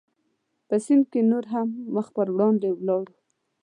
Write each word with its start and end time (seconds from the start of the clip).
په 0.67 0.75
سیند 0.85 1.03
کې 1.11 1.21
نور 1.31 1.45
هم 1.53 1.67
مخ 1.95 2.07
پر 2.15 2.27
وړاندې 2.35 2.69
ولاړو. 2.73 3.13